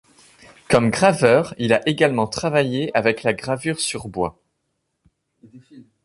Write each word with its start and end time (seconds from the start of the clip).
Comme 0.67 0.89
graveur, 0.89 1.53
il 1.59 1.73
a 1.73 1.87
également 1.87 2.25
travaillé 2.25 2.89
avec 2.97 3.21
la 3.21 3.33
gravure 3.33 3.79
sur 3.79 4.07
bois. 4.07 4.41